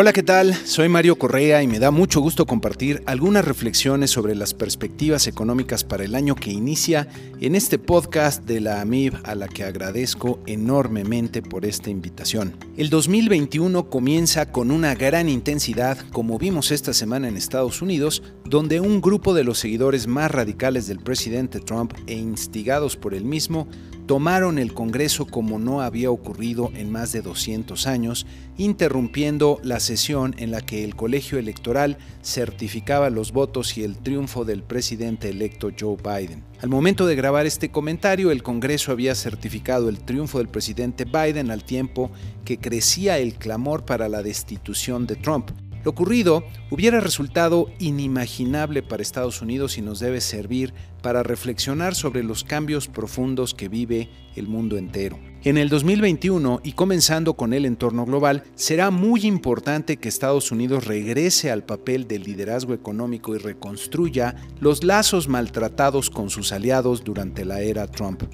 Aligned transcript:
Hola, 0.00 0.12
¿qué 0.12 0.22
tal? 0.22 0.54
Soy 0.54 0.88
Mario 0.88 1.18
Correa 1.18 1.60
y 1.60 1.66
me 1.66 1.80
da 1.80 1.90
mucho 1.90 2.20
gusto 2.20 2.46
compartir 2.46 3.02
algunas 3.06 3.44
reflexiones 3.44 4.12
sobre 4.12 4.36
las 4.36 4.54
perspectivas 4.54 5.26
económicas 5.26 5.82
para 5.82 6.04
el 6.04 6.14
año 6.14 6.36
que 6.36 6.52
inicia 6.52 7.08
en 7.40 7.56
este 7.56 7.80
podcast 7.80 8.44
de 8.44 8.60
la 8.60 8.80
AMIB 8.80 9.14
a 9.24 9.34
la 9.34 9.48
que 9.48 9.64
agradezco 9.64 10.38
enormemente 10.46 11.42
por 11.42 11.64
esta 11.64 11.90
invitación. 11.90 12.54
El 12.76 12.90
2021 12.90 13.90
comienza 13.90 14.52
con 14.52 14.70
una 14.70 14.94
gran 14.94 15.28
intensidad, 15.28 15.98
como 16.12 16.38
vimos 16.38 16.70
esta 16.70 16.92
semana 16.92 17.26
en 17.26 17.36
Estados 17.36 17.82
Unidos, 17.82 18.22
donde 18.44 18.78
un 18.78 19.00
grupo 19.00 19.34
de 19.34 19.42
los 19.42 19.58
seguidores 19.58 20.06
más 20.06 20.30
radicales 20.30 20.86
del 20.86 21.00
presidente 21.00 21.58
Trump 21.58 21.92
e 22.06 22.14
instigados 22.14 22.96
por 22.96 23.14
él 23.14 23.24
mismo 23.24 23.66
tomaron 24.08 24.58
el 24.58 24.72
Congreso 24.72 25.26
como 25.26 25.58
no 25.58 25.82
había 25.82 26.10
ocurrido 26.10 26.72
en 26.74 26.90
más 26.90 27.12
de 27.12 27.20
200 27.20 27.86
años, 27.86 28.26
interrumpiendo 28.56 29.60
la 29.62 29.80
sesión 29.80 30.34
en 30.38 30.50
la 30.50 30.62
que 30.62 30.82
el 30.82 30.96
colegio 30.96 31.38
electoral 31.38 31.98
certificaba 32.24 33.10
los 33.10 33.32
votos 33.32 33.76
y 33.76 33.84
el 33.84 33.98
triunfo 33.98 34.46
del 34.46 34.62
presidente 34.62 35.28
electo 35.28 35.68
Joe 35.78 35.98
Biden. 36.02 36.42
Al 36.62 36.70
momento 36.70 37.06
de 37.06 37.16
grabar 37.16 37.44
este 37.44 37.70
comentario, 37.70 38.30
el 38.30 38.42
Congreso 38.42 38.92
había 38.92 39.14
certificado 39.14 39.90
el 39.90 40.00
triunfo 40.00 40.38
del 40.38 40.48
presidente 40.48 41.04
Biden 41.04 41.50
al 41.50 41.62
tiempo 41.62 42.10
que 42.46 42.56
crecía 42.56 43.18
el 43.18 43.34
clamor 43.34 43.84
para 43.84 44.08
la 44.08 44.22
destitución 44.22 45.06
de 45.06 45.16
Trump. 45.16 45.50
Lo 45.84 45.92
ocurrido 45.92 46.44
hubiera 46.70 47.00
resultado 47.00 47.70
inimaginable 47.78 48.82
para 48.82 49.02
Estados 49.02 49.42
Unidos 49.42 49.78
y 49.78 49.82
nos 49.82 50.00
debe 50.00 50.20
servir 50.20 50.74
para 51.02 51.22
reflexionar 51.22 51.94
sobre 51.94 52.24
los 52.24 52.44
cambios 52.44 52.88
profundos 52.88 53.54
que 53.54 53.68
vive 53.68 54.10
el 54.34 54.48
mundo 54.48 54.76
entero. 54.76 55.18
En 55.44 55.56
el 55.56 55.68
2021 55.68 56.60
y 56.64 56.72
comenzando 56.72 57.34
con 57.34 57.52
el 57.52 57.64
entorno 57.64 58.04
global, 58.04 58.42
será 58.56 58.90
muy 58.90 59.24
importante 59.24 59.96
que 59.96 60.08
Estados 60.08 60.50
Unidos 60.50 60.86
regrese 60.86 61.50
al 61.50 61.62
papel 61.62 62.08
del 62.08 62.24
liderazgo 62.24 62.74
económico 62.74 63.34
y 63.34 63.38
reconstruya 63.38 64.34
los 64.60 64.82
lazos 64.82 65.28
maltratados 65.28 66.10
con 66.10 66.28
sus 66.28 66.52
aliados 66.52 67.04
durante 67.04 67.44
la 67.44 67.60
era 67.60 67.86
Trump. 67.86 68.24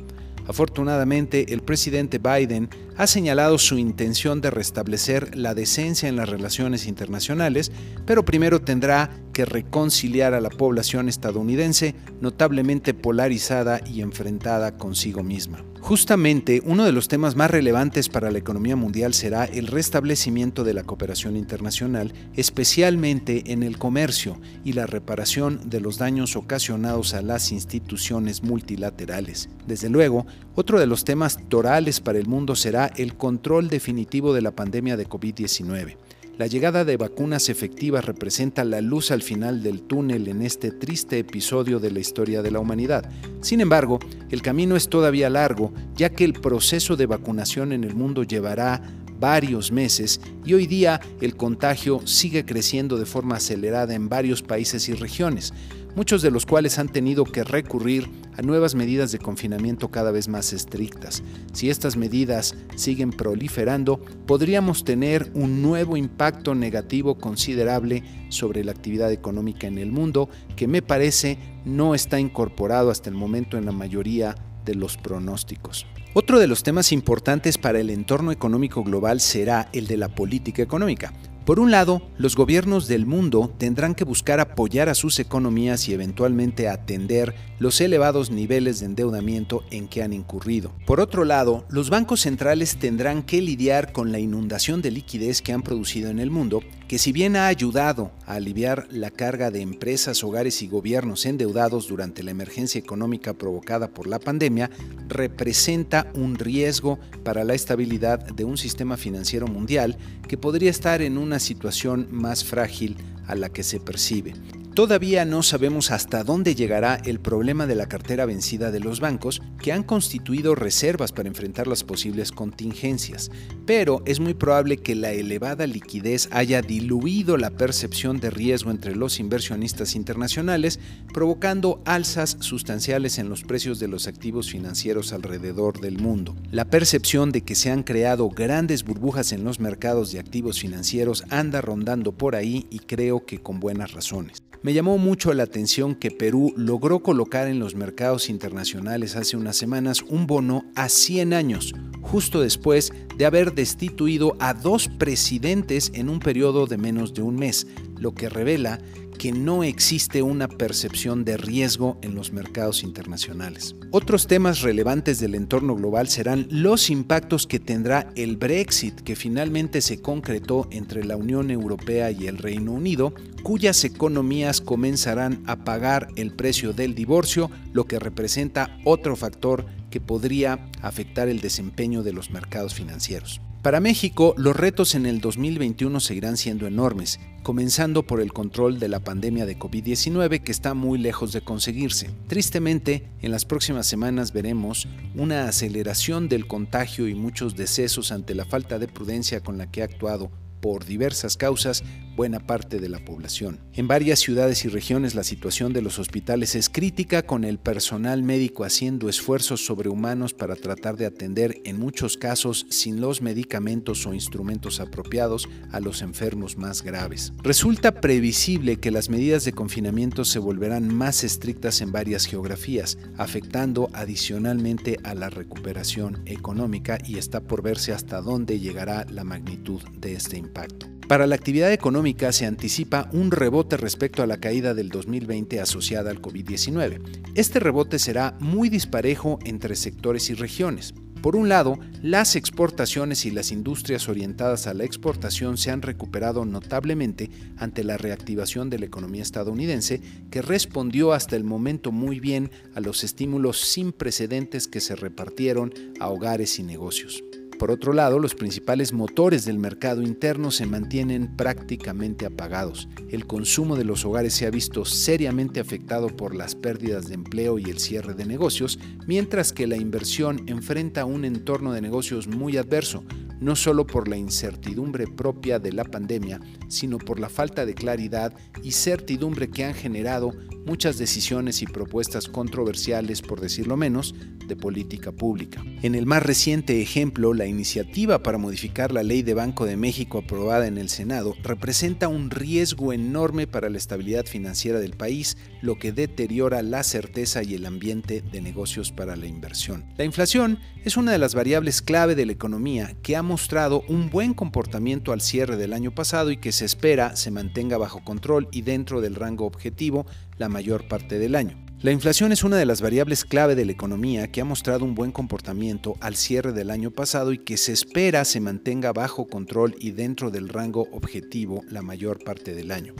Afortunadamente, 0.47 1.53
el 1.53 1.63
presidente 1.63 2.19
Biden 2.19 2.69
ha 2.97 3.07
señalado 3.07 3.59
su 3.59 3.79
intención 3.79 4.41
de 4.41 4.51
restablecer 4.51 5.37
la 5.37 5.55
decencia 5.55 6.09
en 6.09 6.17
las 6.17 6.29
relaciones 6.29 6.87
internacionales, 6.87 7.73
pero 8.07 8.25
primero 8.25 8.61
tendrá 8.61 9.11
que 9.35 9.45
reconciliar 9.45 10.33
a 10.33 10.41
la 10.41 10.49
población 10.49 11.11
estadounidense 11.11 11.95
notablemente 12.23 12.95
polarizada 12.95 13.83
y 13.85 14.01
enfrentada 14.01 14.79
consigo 14.79 15.23
misma. 15.23 15.63
Justamente 15.81 16.63
uno 16.65 16.85
de 16.85 16.93
los 16.93 17.09
temas 17.09 17.37
más 17.37 17.51
relevantes 17.51 18.09
para 18.09 18.31
la 18.31 18.39
economía 18.39 18.75
mundial 18.75 19.13
será 19.13 19.45
el 19.45 19.67
restablecimiento 19.67 20.65
de 20.65 20.73
la 20.73 20.83
cooperación 20.83 21.37
internacional, 21.37 22.15
especialmente 22.35 23.53
en 23.53 23.63
el 23.63 23.77
comercio 23.77 24.41
y 24.65 24.73
la 24.73 24.87
reparación 24.87 25.69
de 25.69 25.81
los 25.83 25.99
daños 25.99 26.37
ocasionados 26.37 27.13
a 27.13 27.21
las 27.21 27.53
instituciones 27.53 28.43
multilaterales. 28.43 29.51
Desde 29.67 29.91
luego, 29.91 30.27
otro 30.55 30.81
de 30.81 30.87
los 30.87 31.05
temas 31.05 31.39
torales 31.51 32.01
para 32.01 32.19
el 32.19 32.29
mundo 32.29 32.57
será 32.57 32.87
el 32.97 33.17
control 33.17 33.69
definitivo 33.69 34.33
de 34.33 34.41
la 34.41 34.53
pandemia 34.53 34.97
de 34.97 35.07
COVID-19. 35.07 35.99
La 36.37 36.49
llegada 36.49 36.85
de 36.85 36.97
vacunas 36.97 37.49
efectivas 37.49 38.05
representa 38.05 38.65
la 38.65 38.81
luz 38.81 39.13
al 39.13 39.23
final 39.23 39.63
del 39.63 39.83
túnel 39.83 40.27
en 40.27 40.43
este 40.43 40.73
triste 40.73 41.21
episodio 41.21 41.79
de 41.79 41.93
la 41.93 42.01
historia 42.01 42.43
de 42.43 42.51
la 42.51 42.59
humanidad. 42.59 43.09
Sin 43.41 43.61
embargo, 43.61 44.01
el 44.31 44.43
camino 44.43 44.75
es 44.75 44.89
todavía 44.89 45.31
largo, 45.31 45.73
ya 45.95 46.11
que 46.11 46.25
el 46.25 46.33
proceso 46.33 46.97
de 46.97 47.07
vacunación 47.07 47.71
en 47.71 47.85
el 47.85 47.95
mundo 47.95 48.25
llevará 48.25 48.83
varios 49.21 49.71
meses 49.71 50.21
y 50.45 50.55
hoy 50.55 50.67
día 50.67 51.01
el 51.21 51.37
contagio 51.37 52.05
sigue 52.05 52.45
creciendo 52.45 52.99
de 52.99 53.07
forma 53.07 53.37
acelerada 53.37 53.95
en 53.95 54.09
varios 54.09 54.43
países 54.43 54.89
y 54.89 54.95
regiones 54.95 55.53
muchos 55.97 56.23
de 56.23 56.31
los 56.31 56.47
cuales 56.47 56.79
han 56.79 56.89
tenido 56.89 57.25
que 57.25 57.45
recurrir 57.45 58.11
a 58.37 58.43
nuevas 58.43 58.75
medidas 58.75 59.13
de 59.13 59.19
confinamiento 59.19 59.91
cada 59.91 60.11
vez 60.11 60.29
más 60.29 60.53
estrictas. 60.53 61.23
Si 61.53 61.71
estas 61.71 61.97
medidas 61.97 62.55
siguen 62.75 63.11
proliferando, 63.11 64.01
podríamos 64.27 64.85
tener 64.85 65.31
un 65.35 65.63
nuevo 65.63 65.97
impacto 65.97 66.55
negativo 66.55 67.17
considerable 67.17 68.03
sobre 68.29 68.65
la 68.65 68.73
actividad 68.73 69.13
económica 69.13 69.67
en 69.67 69.79
el 69.79 69.93
mundo 69.93 70.29
que 70.57 70.67
me 70.67 70.83
parece 70.83 71.39
no 71.65 71.95
está 71.95 72.19
incorporado 72.19 72.91
hasta 72.91 73.11
el 73.11 73.17
momento 73.17 73.57
en 73.57 73.67
la 73.67 73.73
mayoría 73.73 74.35
de 74.65 74.75
los 74.75 74.97
pronósticos. 74.97 75.87
Otro 76.17 76.39
de 76.39 76.47
los 76.47 76.63
temas 76.63 76.93
importantes 76.93 77.59
para 77.59 77.81
el 77.81 77.91
entorno 77.91 78.31
económico 78.31 78.85
global 78.85 79.21
será 79.21 79.69
el 79.73 79.87
de 79.87 79.97
la 79.97 80.15
política 80.15 80.63
económica. 80.63 81.13
Por 81.45 81.61
un 81.61 81.71
lado, 81.71 82.01
los 82.17 82.37
gobiernos 82.37 82.89
del 82.89 83.05
mundo 83.05 83.53
tendrán 83.59 83.95
que 83.95 84.05
buscar 84.05 84.41
apoyar 84.41 84.89
a 84.89 84.95
sus 84.95 85.19
economías 85.19 85.87
y 85.91 85.93
eventualmente 85.93 86.71
atender 86.71 87.35
los 87.59 87.83
elevados 87.83 88.31
niveles 88.31 88.81
de 88.81 88.87
endeudamiento 88.87 89.63
en 89.71 89.87
que 89.87 90.03
han 90.03 90.15
incurrido. 90.15 90.73
Por 90.87 91.01
otro 91.01 91.27
lado, 91.27 91.67
los 91.69 91.91
bancos 91.91 92.21
centrales 92.21 92.79
tendrán 92.79 93.23
que 93.23 93.43
lidiar 93.43 93.93
con 93.93 94.11
la 94.11 94.21
inundación 94.21 94.81
de 94.81 94.91
liquidez 94.91 95.43
que 95.43 95.53
han 95.53 95.63
producido 95.63 96.09
en 96.09 96.19
el 96.19 96.31
mundo, 96.31 96.63
que 96.89 96.99
si 96.99 97.13
bien 97.13 97.37
ha 97.37 97.47
ayudado 97.47 98.13
a 98.27 98.35
aliviar 98.35 98.87
la 98.91 99.11
carga 99.11 99.51
de 99.51 99.61
empresas, 99.61 100.23
hogares 100.23 100.63
y 100.63 100.69
gobiernos 100.69 101.27
endeudados 101.27 101.89
durante 101.89 102.23
la 102.23 102.31
emergencia 102.31 102.79
económica 102.79 103.35
provocada 103.35 103.89
por 103.89 104.07
la 104.07 104.19
pandemia, 104.19 104.71
representa 105.09 106.11
un 106.15 106.37
riesgo 106.37 106.99
para 107.23 107.45
la 107.45 107.55
estabilidad 107.55 108.19
de 108.19 108.45
un 108.45 108.59
sistema 108.59 108.97
financiero 108.97 109.47
mundial 109.47 109.97
que 110.29 110.37
podría 110.37 110.71
estar 110.71 111.03
en 111.03 111.19
una 111.19 111.39
situación 111.39 112.09
más 112.11 112.45
frágil 112.45 112.97
a 113.27 113.35
la 113.35 113.49
que 113.49 113.63
se 113.63 113.81
percibe. 113.81 114.35
Todavía 114.75 115.25
no 115.25 115.45
sabemos 115.45 115.93
hasta 115.93 116.25
dónde 116.25 116.57
llegará 116.57 116.97
el 116.97 117.21
problema 117.21 117.69
de 117.69 117.77
la 117.77 117.87
cartera 117.87 118.27
vencida 118.27 118.73
de 118.73 118.81
los 118.81 118.99
bancos, 118.99 119.41
que 119.63 119.71
han 119.71 119.85
constituido 119.85 120.57
reservas 120.57 121.13
para 121.13 121.29
enfrentar 121.29 121.69
las 121.69 121.85
posibles 121.85 122.33
contingencias, 122.33 123.31
pero 123.67 124.03
es 124.05 124.19
muy 124.19 124.35
probable 124.35 124.79
que 124.79 124.97
la 124.97 125.13
elevada 125.13 125.69
liquidez 125.69 126.29
haya 126.33 126.61
diluido 126.61 127.37
la 127.37 127.51
percepción 127.51 128.19
de 128.19 128.31
riesgo 128.31 128.73
entre 128.73 128.97
los 128.97 129.21
inversionistas 129.21 129.95
internacionales, 129.95 130.81
provocando 131.13 131.81
alzas 131.85 132.37
sustanciales 132.41 133.19
en 133.19 133.29
los 133.29 133.45
precios 133.45 133.79
de 133.79 133.87
los 133.87 134.09
activos 134.09 134.51
financieros 134.51 135.13
alrededor 135.13 135.81
del 135.81 135.99
mundo. 136.01 136.35
La 136.51 136.65
percepción 136.65 137.31
de 137.31 137.43
que 137.43 137.55
se 137.55 137.71
han 137.71 137.85
creado 137.85 138.29
grandes 138.29 138.83
burbujas 138.83 139.31
en 139.31 139.45
los 139.45 139.61
mercados 139.61 140.11
de 140.11 140.19
activos 140.19 140.59
financieros 140.59 141.23
anda 141.31 141.61
rondando 141.61 142.11
por 142.11 142.35
ahí 142.35 142.67
y 142.71 142.81
creo 142.81 143.25
que 143.25 143.39
con 143.39 143.61
buenas 143.61 143.93
razones. 143.93 144.44
Me 144.65 144.73
llamó 144.73 144.97
mucho 144.97 145.35
la 145.35 145.43
atención 145.43 145.95
que 145.95 146.11
Perú 146.11 146.55
logró 146.57 147.01
colocar 147.01 147.49
en 147.49 147.59
los 147.59 147.75
mercados 147.75 148.31
internacionales 148.31 149.15
hace 149.15 149.37
unas 149.37 149.59
semanas 149.59 150.01
un 150.09 150.27
bono 150.27 150.65
a 150.75 150.89
100 150.89 151.35
años, 151.35 151.75
justo 152.01 152.41
después 152.41 152.91
de 153.19 153.27
haber 153.27 153.53
destituido 153.53 154.39
a 154.41 154.55
dos 154.55 154.89
presidentes 154.89 155.93
en 155.93 156.09
un 156.09 156.19
periodo 156.19 156.65
de 156.65 156.79
menos 156.79 157.13
de 157.13 157.21
un 157.21 157.37
mes, 157.37 157.67
lo 157.99 158.15
que 158.15 158.29
revela 158.29 158.81
que 159.19 159.33
no 159.33 159.65
existe 159.65 160.23
una 160.23 160.49
percepción 160.49 161.25
de 161.25 161.37
riesgo 161.37 161.99
en 162.03 162.15
los 162.15 162.33
mercados 162.33 162.83
internacionales. 162.83 163.75
Otros 163.91 164.27
temas 164.27 164.61
relevantes 164.61 165.21
del 165.21 165.35
entorno 165.35 165.75
global 165.77 166.09
serán 166.09 166.47
los 166.51 166.91
impactos 166.91 167.47
que 167.47 167.61
tendrá 167.61 168.13
el 168.17 168.37
Brexit, 168.37 169.01
que 169.01 169.17
finalmente 169.17 169.81
se 169.81 170.01
concretó 170.01 170.69
entre 170.71 171.05
la 171.05 171.17
Unión 171.17 171.51
Europea 171.51 172.11
y 172.11 172.27
el 172.27 172.39
Reino 172.39 172.73
Unido, 172.73 173.15
cuyas 173.43 173.85
economías 173.85 174.61
comenzarán 174.61 175.43
a 175.47 175.65
pagar 175.65 176.09
el 176.17 176.33
precio 176.33 176.73
del 176.73 176.95
divorcio, 176.95 177.51
lo 177.73 177.87
que 177.87 177.99
representa 177.99 178.79
otro 178.85 179.17
factor 179.17 179.67
que 179.91 180.01
podría 180.01 180.71
afectar 180.83 181.29
el 181.29 181.41
desempeño 181.41 182.03
de 182.03 182.13
los 182.13 182.31
mercados 182.31 182.75
financieros. 182.75 183.41
Para 183.65 183.81
México, 183.81 184.35
los 184.37 184.55
retos 184.55 184.95
en 184.95 185.07
el 185.07 185.23
2021 185.23 185.99
seguirán 185.99 186.37
siendo 186.37 186.67
enormes, 186.67 187.19
comenzando 187.43 188.03
por 188.03 188.21
el 188.21 188.31
control 188.31 188.79
de 188.79 188.89
la 188.89 189.01
pandemia 189.01 189.47
de 189.47 189.59
COVID-19 189.59 190.43
que 190.43 190.53
está 190.53 190.75
muy 190.75 190.99
lejos 190.99 191.33
de 191.33 191.41
conseguirse. 191.41 192.11
Tristemente, 192.29 193.09
en 193.23 193.31
las 193.31 193.47
próximas 193.47 193.87
semanas 193.87 194.35
veremos 194.35 194.87
una 195.15 195.49
aceleración 195.49 196.29
del 196.29 196.47
contagio 196.47 197.09
y 197.09 197.15
muchos 197.15 197.57
decesos 197.57 198.13
ante 198.13 198.35
la 198.35 198.45
falta 198.45 198.79
de 198.79 198.87
prudencia 198.87 199.41
con 199.41 199.57
la 199.57 199.71
que 199.71 199.81
ha 199.81 199.87
actuado 199.87 200.31
por 200.61 200.85
diversas 200.85 201.39
causas 201.39 201.85
buena 202.17 202.41
parte 202.41 202.79
de 202.79 202.89
la 202.89 203.05
población. 203.05 203.61
En 203.73 203.89
varias 203.89 204.21
ciudades 204.21 204.65
y 204.65 204.69
regiones 204.69 205.15
la 205.15 205.25
situación 205.25 205.73
de 205.73 205.83
los 205.83 205.99
hospitales 205.99 206.55
es 206.55 206.69
crítica 206.69 207.23
con 207.23 207.45
el 207.45 207.59
personal 207.59 208.23
médico 208.23 208.65
haciendo 208.65 209.09
esfuerzos 209.09 209.65
sobrehumanos 209.65 210.35
para 210.35 210.57
tratar 210.57 210.97
de 210.97 211.07
atender 211.07 211.61
en 211.65 211.79
muchos 211.79 212.17
casos 212.17 212.67
sin 212.71 213.01
los 213.01 213.23
medicamentos 213.23 214.07
o 214.07 214.15
instrumentos 214.15 214.81
apropiados 214.81 215.49
a 215.73 215.81
los 215.81 216.03
enfermos 216.03 216.57
más 216.57 216.83
graves. 216.83 217.33
Resulta 217.43 218.01
previsible 218.01 218.77
que 218.77 218.91
las 218.91 219.09
medidas 219.09 219.45
de 219.45 219.53
confinamiento 219.53 220.25
se 220.25 220.39
volverán 220.39 220.95
más 220.95 221.25
estrictas 221.25 221.81
en 221.81 221.93
varias 221.93 222.27
geografías, 222.27 222.99
afectando 223.17 223.91
adicionalmente 223.93 224.99
a 225.03 225.15
la 225.15 225.31
recuperación 225.31 226.23
económica 226.27 226.99
y 227.05 227.19
está 227.19 227.41
por 227.41 227.63
verse 227.63 227.93
hasta 227.93 228.21
dónde 228.21 228.61
llegará 228.61 229.07
la 229.11 229.25
magnitud 229.25 229.83
de 229.99 230.15
este 230.15 230.37
impacto. 230.37 230.94
Para 231.09 231.27
la 231.27 231.35
actividad 231.35 231.71
económica 231.71 232.33
se 232.33 232.47
anticipa 232.47 233.11
un 233.13 233.31
rebote 233.31 233.77
respecto 233.77 234.23
a 234.23 234.27
la 234.27 234.39
caída 234.39 234.73
del 234.73 234.89
2020 234.89 235.61
asociada 235.61 236.11
al 236.11 236.23
COVID-19. 236.23 237.01
Este 237.35 237.61
rebote 237.61 237.99
será 237.99 238.39
muy 238.41 238.71
disparejo 238.71 239.39
entre 239.45 239.77
sectores 239.77 240.31
y 240.31 240.35
regiones. 240.35 240.95
Por 241.21 241.37
un 241.37 241.51
lado, 241.51 241.79
las 242.03 242.37
exportaciones 242.37 243.27
y 243.27 243.31
las 243.31 243.53
industrias 243.53 244.09
orientadas 244.09 244.67
a 244.67 244.73
la 244.73 244.85
exportación 244.85 245.59
se 245.59 245.71
han 245.71 245.83
recuperado 245.83 246.47
notablemente 246.47 247.31
ante 247.57 247.85
la 247.85 247.99
reactivación 247.99 248.71
de 248.71 248.79
la 248.79 248.87
economía 248.87 249.23
estadounidense, 249.23 250.01
que 250.31 250.43
respondió 250.43 251.13
hasta 251.13 251.37
el 251.37 251.45
momento 251.45 251.93
muy 251.93 252.19
bien 252.19 252.51
a 252.75 252.81
los 252.81 253.05
estímulos 253.05 253.61
sin 253.61 253.93
precedentes 253.93 254.69
que 254.69 254.81
se 254.81 254.97
repartieron 254.97 255.73
a 256.01 256.09
hogares 256.09 256.59
y 256.59 256.63
negocios. 256.63 257.23
Por 257.59 257.71
otro 257.71 257.93
lado, 257.93 258.19
los 258.19 258.35
principales 258.35 258.93
motores 258.93 259.45
del 259.45 259.59
mercado 259.59 260.03
interno 260.03 260.51
se 260.51 260.67
mantienen 260.67 261.37
prácticamente 261.37 262.27
apagados. 262.27 262.89
El 263.11 263.27
consumo 263.27 263.77
de 263.77 263.85
los 263.85 264.05
hogares 264.05 264.35
se 264.35 264.47
ha 264.47 264.51
visto 264.51 264.85
seriamente 264.85 265.61
afectado 265.61 266.09
por 266.09 266.35
las 266.35 266.55
pérdidas 266.55 267.09
de 267.09 267.15
empleo 267.15 267.59
y 267.59 267.71
el 267.71 267.79
cierre 267.79 268.15
de 268.15 268.27
negocios, 268.27 268.79
mientras 269.07 269.53
que 269.53 269.67
la 269.67 269.77
inversión 269.77 270.43
enfrenta 270.47 271.05
un 271.05 271.25
entorno 271.25 271.73
de 271.73 271.81
negocios 271.81 272.27
muy 272.27 272.57
adverso, 272.57 273.05
no 273.41 273.57
solo 273.57 273.87
por 273.87 274.09
la 274.09 274.17
incertidumbre 274.17 275.07
propia 275.07 275.59
de 275.59 275.73
la 275.73 275.85
pandemia, 275.85 276.41
sino 276.69 276.99
por 276.99 277.21
la 277.21 277.29
falta 277.29 277.67
de 277.67 277.75
claridad 277.75 278.33
y 278.63 278.73
certidumbre 278.73 279.51
que 279.51 279.65
han 279.65 279.75
generado 279.75 280.33
muchas 280.65 280.99
decisiones 280.99 281.63
y 281.63 281.67
propuestas 281.67 282.29
controversiales, 282.29 283.23
por 283.23 283.41
decirlo 283.41 283.77
menos, 283.77 284.15
de 284.47 284.57
política 284.57 285.13
pública. 285.13 285.63
En 285.83 285.95
el 285.95 286.07
más 286.07 286.23
reciente 286.23 286.81
ejemplo, 286.81 287.35
la 287.35 287.47
iniciativa 287.47 288.23
para 288.23 288.39
modificar 288.39 288.93
la 288.93 289.03
ley 289.03 289.23
de 289.23 289.35
Banco 289.35 289.67
de 289.67 289.77
México 289.77 290.19
aprobada 290.19 290.67
en 290.67 290.79
el 290.79 290.89
Senado 290.89 291.35
representa 291.43 292.09
un 292.09 292.31
riesgo 292.31 292.93
enorme 292.93 293.47
para 293.47 293.71
la 293.71 293.79
estabilidad 293.79 294.27
financiera 294.27 294.81
del 294.81 294.97
país, 294.97 295.37
lo 295.63 295.79
que 295.79 295.93
deteriora 295.93 296.63
la 296.63 296.83
certeza 296.83 297.43
y 297.43 297.55
el 297.55 297.67
ambiente 297.67 298.23
de 298.23 298.41
negocios 298.41 298.93
para 298.93 299.17
la 299.17 299.27
inversión. 299.27 299.85
La 299.97 300.05
inflación 300.05 300.59
es 300.85 300.97
una 300.97 301.13
de 301.13 301.19
las 301.19 301.35
variables 301.35 301.83
clave 301.83 302.15
de 302.15 302.27
la 302.27 302.33
economía 302.33 302.95
que 303.03 303.17
ha 303.17 303.23
mostrado 303.25 303.83
un 303.89 304.09
buen 304.09 304.35
comportamiento 304.35 305.13
al 305.13 305.21
cierre 305.21 305.57
del 305.57 305.73
año 305.73 305.93
pasado 305.93 306.31
y 306.31 306.37
que 306.37 306.53
se 306.53 306.65
espera 306.65 307.17
se 307.17 307.33
mantenga 307.33 307.77
bajo 307.77 308.05
control 308.05 308.49
y 308.53 308.63
dentro 308.63 309.01
del 309.01 309.17
rango 309.17 309.47
objetivo 309.47 310.07
la 310.39 310.49
mayor 310.49 310.87
parte 310.87 311.19
del 311.19 311.35
año. 311.35 311.65
La 311.81 311.93
inflación 311.93 312.33
es 312.33 312.45
una 312.45 312.57
de 312.57 312.65
las 312.65 312.81
variables 312.81 313.27
clave 313.27 313.55
de 313.55 313.67
la 313.67 313.73
economía 313.73 314.33
que 314.33 314.41
ha 314.41 314.45
mostrado 314.47 314.87
un 314.87 314.95
buen 314.95 315.13
comportamiento 315.13 315.97
al 316.01 316.17
cierre 316.17 316.53
del 316.53 316.71
año 316.71 316.91
pasado 316.91 317.33
y 317.33 317.39
que 317.39 317.59
se 317.59 317.73
espera 317.73 318.25
se 318.25 318.41
mantenga 318.41 318.93
bajo 318.93 319.27
control 319.27 319.77
y 319.79 319.91
dentro 319.91 320.31
del 320.31 320.49
rango 320.49 320.89
objetivo 320.93 321.63
la 321.69 321.83
mayor 321.83 322.25
parte 322.25 322.55
del 322.55 322.71
año. 322.71 322.95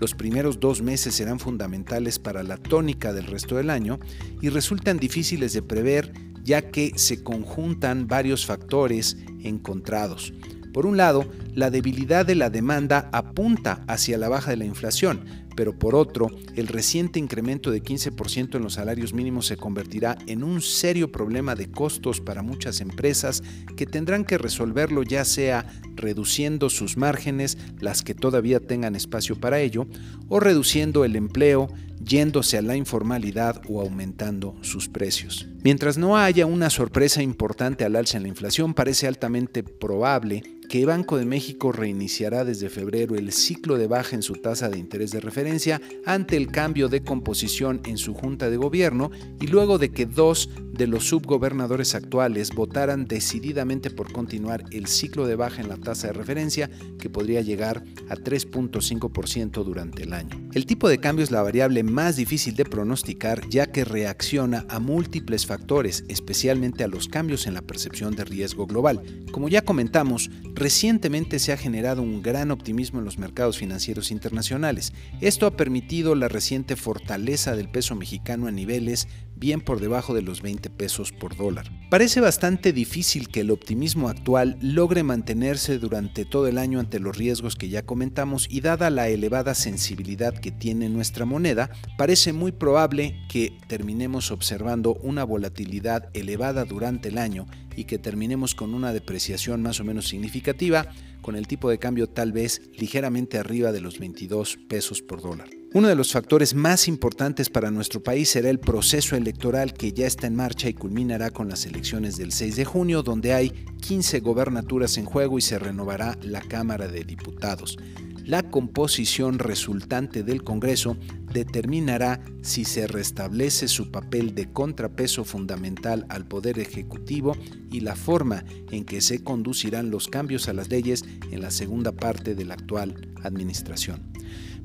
Los 0.00 0.14
primeros 0.14 0.58
dos 0.58 0.80
meses 0.80 1.14
serán 1.14 1.38
fundamentales 1.38 2.18
para 2.18 2.42
la 2.42 2.56
tónica 2.56 3.12
del 3.12 3.26
resto 3.26 3.56
del 3.56 3.68
año 3.68 4.00
y 4.40 4.48
resultan 4.48 4.96
difíciles 4.96 5.52
de 5.52 5.60
prever 5.60 6.29
ya 6.44 6.70
que 6.70 6.92
se 6.96 7.22
conjuntan 7.22 8.06
varios 8.06 8.46
factores 8.46 9.16
encontrados. 9.42 10.32
Por 10.72 10.86
un 10.86 10.96
lado, 10.96 11.30
la 11.54 11.70
debilidad 11.70 12.26
de 12.26 12.34
la 12.34 12.50
demanda 12.50 13.08
apunta 13.12 13.84
hacia 13.86 14.18
la 14.18 14.28
baja 14.28 14.50
de 14.50 14.56
la 14.56 14.64
inflación, 14.64 15.24
pero 15.56 15.78
por 15.78 15.94
otro, 15.94 16.30
el 16.56 16.68
reciente 16.68 17.18
incremento 17.18 17.70
de 17.70 17.82
15% 17.82 18.54
en 18.54 18.62
los 18.62 18.74
salarios 18.74 19.12
mínimos 19.12 19.46
se 19.46 19.56
convertirá 19.56 20.16
en 20.26 20.42
un 20.42 20.62
serio 20.62 21.12
problema 21.12 21.54
de 21.54 21.70
costos 21.70 22.20
para 22.20 22.42
muchas 22.42 22.80
empresas 22.80 23.42
que 23.76 23.86
tendrán 23.86 24.24
que 24.24 24.38
resolverlo 24.38 25.02
ya 25.02 25.24
sea 25.24 25.66
reduciendo 25.96 26.70
sus 26.70 26.96
márgenes, 26.96 27.58
las 27.78 28.02
que 28.02 28.14
todavía 28.14 28.60
tengan 28.60 28.96
espacio 28.96 29.38
para 29.38 29.60
ello, 29.60 29.86
o 30.28 30.40
reduciendo 30.40 31.04
el 31.04 31.16
empleo, 31.16 31.68
yéndose 32.02 32.56
a 32.56 32.62
la 32.62 32.76
informalidad 32.76 33.60
o 33.68 33.80
aumentando 33.80 34.56
sus 34.62 34.88
precios. 34.88 35.48
Mientras 35.62 35.98
no 35.98 36.16
haya 36.16 36.46
una 36.46 36.70
sorpresa 36.70 37.22
importante 37.22 37.84
al 37.84 37.96
alza 37.96 38.16
en 38.16 38.22
la 38.22 38.30
inflación, 38.30 38.72
parece 38.72 39.06
altamente 39.06 39.62
probable 39.62 40.42
que 40.70 40.86
Banco 40.86 41.18
de 41.18 41.26
México 41.40 41.72
reiniciará 41.72 42.44
desde 42.44 42.68
febrero 42.68 43.16
el 43.16 43.32
ciclo 43.32 43.78
de 43.78 43.86
baja 43.86 44.14
en 44.14 44.20
su 44.20 44.34
tasa 44.34 44.68
de 44.68 44.76
interés 44.76 45.10
de 45.10 45.20
referencia 45.20 45.80
ante 46.04 46.36
el 46.36 46.48
cambio 46.48 46.90
de 46.90 47.02
composición 47.02 47.80
en 47.86 47.96
su 47.96 48.12
junta 48.12 48.50
de 48.50 48.58
gobierno 48.58 49.10
y 49.40 49.46
luego 49.46 49.78
de 49.78 49.90
que 49.90 50.04
dos 50.04 50.50
de 50.80 50.86
los 50.86 51.08
subgobernadores 51.08 51.94
actuales 51.94 52.54
votaran 52.54 53.04
decididamente 53.04 53.90
por 53.90 54.10
continuar 54.10 54.64
el 54.70 54.86
ciclo 54.86 55.26
de 55.26 55.36
baja 55.36 55.60
en 55.60 55.68
la 55.68 55.76
tasa 55.76 56.06
de 56.06 56.14
referencia 56.14 56.70
que 56.98 57.10
podría 57.10 57.42
llegar 57.42 57.84
a 58.08 58.16
3.5% 58.16 59.62
durante 59.62 60.04
el 60.04 60.14
año. 60.14 60.40
El 60.54 60.64
tipo 60.64 60.88
de 60.88 60.96
cambio 60.96 61.22
es 61.22 61.30
la 61.30 61.42
variable 61.42 61.82
más 61.82 62.16
difícil 62.16 62.54
de 62.54 62.64
pronosticar 62.64 63.46
ya 63.50 63.66
que 63.66 63.84
reacciona 63.84 64.64
a 64.70 64.78
múltiples 64.78 65.44
factores, 65.44 66.02
especialmente 66.08 66.82
a 66.82 66.88
los 66.88 67.08
cambios 67.08 67.46
en 67.46 67.52
la 67.52 67.60
percepción 67.60 68.16
de 68.16 68.24
riesgo 68.24 68.66
global. 68.66 69.02
Como 69.32 69.50
ya 69.50 69.60
comentamos, 69.60 70.30
recientemente 70.54 71.40
se 71.40 71.52
ha 71.52 71.58
generado 71.58 72.00
un 72.00 72.22
gran 72.22 72.50
optimismo 72.50 73.00
en 73.00 73.04
los 73.04 73.18
mercados 73.18 73.58
financieros 73.58 74.10
internacionales. 74.10 74.94
Esto 75.20 75.44
ha 75.44 75.58
permitido 75.58 76.14
la 76.14 76.28
reciente 76.28 76.74
fortaleza 76.74 77.54
del 77.54 77.68
peso 77.68 77.94
mexicano 77.96 78.46
a 78.46 78.50
niveles 78.50 79.08
bien 79.40 79.62
por 79.62 79.80
debajo 79.80 80.14
de 80.14 80.22
los 80.22 80.42
20 80.42 80.68
pesos 80.70 81.12
por 81.12 81.34
dólar. 81.34 81.66
Parece 81.88 82.20
bastante 82.20 82.72
difícil 82.72 83.28
que 83.28 83.40
el 83.40 83.50
optimismo 83.50 84.08
actual 84.08 84.58
logre 84.60 85.02
mantenerse 85.02 85.78
durante 85.78 86.24
todo 86.24 86.46
el 86.46 86.58
año 86.58 86.78
ante 86.78 87.00
los 87.00 87.16
riesgos 87.16 87.56
que 87.56 87.70
ya 87.70 87.84
comentamos 87.84 88.46
y 88.50 88.60
dada 88.60 88.90
la 88.90 89.08
elevada 89.08 89.54
sensibilidad 89.54 90.34
que 90.34 90.52
tiene 90.52 90.88
nuestra 90.90 91.24
moneda, 91.24 91.70
parece 91.96 92.32
muy 92.32 92.52
probable 92.52 93.16
que 93.28 93.58
terminemos 93.66 94.30
observando 94.30 94.94
una 95.02 95.24
volatilidad 95.24 96.10
elevada 96.12 96.64
durante 96.64 97.08
el 97.08 97.18
año 97.18 97.46
y 97.74 97.84
que 97.84 97.98
terminemos 97.98 98.54
con 98.54 98.74
una 98.74 98.92
depreciación 98.92 99.62
más 99.62 99.80
o 99.80 99.84
menos 99.84 100.08
significativa, 100.08 100.88
con 101.22 101.34
el 101.34 101.46
tipo 101.46 101.70
de 101.70 101.78
cambio 101.78 102.08
tal 102.08 102.32
vez 102.32 102.60
ligeramente 102.76 103.38
arriba 103.38 103.72
de 103.72 103.80
los 103.80 103.98
22 103.98 104.58
pesos 104.68 105.00
por 105.00 105.22
dólar. 105.22 105.59
Uno 105.72 105.86
de 105.86 105.94
los 105.94 106.10
factores 106.10 106.52
más 106.52 106.88
importantes 106.88 107.48
para 107.48 107.70
nuestro 107.70 108.02
país 108.02 108.28
será 108.28 108.50
el 108.50 108.58
proceso 108.58 109.14
electoral 109.14 109.72
que 109.72 109.92
ya 109.92 110.08
está 110.08 110.26
en 110.26 110.34
marcha 110.34 110.68
y 110.68 110.74
culminará 110.74 111.30
con 111.30 111.48
las 111.48 111.64
elecciones 111.64 112.16
del 112.16 112.32
6 112.32 112.56
de 112.56 112.64
junio, 112.64 113.04
donde 113.04 113.34
hay 113.34 113.50
15 113.80 114.18
gobernaturas 114.18 114.98
en 114.98 115.04
juego 115.04 115.38
y 115.38 115.42
se 115.42 115.60
renovará 115.60 116.18
la 116.22 116.40
Cámara 116.40 116.88
de 116.88 117.04
Diputados. 117.04 117.78
La 118.24 118.42
composición 118.50 119.38
resultante 119.38 120.24
del 120.24 120.42
Congreso 120.42 120.96
determinará 121.32 122.20
si 122.42 122.64
se 122.64 122.88
restablece 122.88 123.68
su 123.68 123.92
papel 123.92 124.34
de 124.34 124.50
contrapeso 124.52 125.24
fundamental 125.24 126.04
al 126.08 126.26
Poder 126.26 126.58
Ejecutivo 126.58 127.36
y 127.70 127.78
la 127.78 127.94
forma 127.94 128.44
en 128.72 128.84
que 128.84 129.00
se 129.00 129.22
conducirán 129.22 129.92
los 129.92 130.08
cambios 130.08 130.48
a 130.48 130.52
las 130.52 130.68
leyes 130.68 131.04
en 131.30 131.40
la 131.40 131.52
segunda 131.52 131.92
parte 131.92 132.34
de 132.34 132.44
la 132.44 132.54
actual 132.54 133.12
administración. 133.22 134.09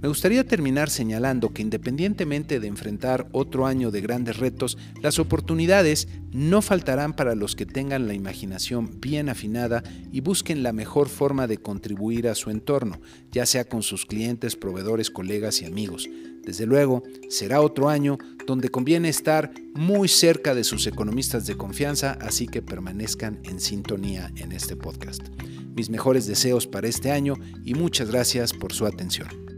Me 0.02 0.08
gustaría 0.08 0.46
terminar 0.46 0.90
señalando 0.90 1.54
que 1.54 1.62
independientemente 1.62 2.60
de 2.60 2.68
enfrentar 2.68 3.28
otro 3.32 3.66
año 3.66 3.92
de 3.92 4.02
grandes 4.02 4.38
retos, 4.38 4.78
las 5.02 5.20
oportunidades 5.20 6.08
no 6.32 6.62
faltarán 6.62 7.16
para 7.16 7.34
los 7.34 7.56
que 7.56 7.66
tengan 7.66 8.08
la 8.08 8.14
imaginación 8.14 9.00
bien 9.00 9.30
afinada 9.30 9.84
y 10.12 10.22
busquen 10.22 10.64
la 10.64 10.74
mejor 10.74 11.10
forma 11.10 11.48
de 11.48 11.58
contribuir 11.58 12.28
a 12.28 12.36
su 12.36 12.50
entorno, 12.50 13.00
ya 13.32 13.46
sea 13.46 13.66
con 13.66 13.84
sus 13.84 14.06
clientes, 14.06 14.56
proveedores, 14.56 15.10
colegas 15.10 15.62
y 15.62 15.66
amigos. 15.66 16.10
Desde 16.44 16.66
luego, 16.66 17.04
será 17.30 17.62
otro 17.62 17.90
año 17.90 18.18
donde 18.46 18.70
conviene 18.70 19.10
estar 19.10 19.52
muy 19.74 20.08
cerca 20.08 20.54
de 20.54 20.64
sus 20.64 20.86
economistas 20.86 21.48
de 21.48 21.58
confianza, 21.58 22.18
así 22.22 22.48
que 22.48 22.62
permanezcan 22.62 23.40
en 23.44 23.60
sintonía 23.60 24.32
en 24.36 24.52
este 24.52 24.76
podcast. 24.76 25.24
Mis 25.76 25.90
mejores 25.90 26.28
deseos 26.28 26.68
para 26.68 26.88
este 26.88 27.12
año 27.12 27.36
y 27.64 27.74
muchas 27.74 28.12
gracias 28.12 28.54
por 28.54 28.72
su 28.72 28.86
atención. 28.86 29.55